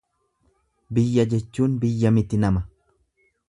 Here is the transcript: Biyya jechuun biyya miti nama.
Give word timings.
Biyya 0.97 1.25
jechuun 1.35 1.77
biyya 1.83 2.13
miti 2.17 2.41
nama. 2.45 2.65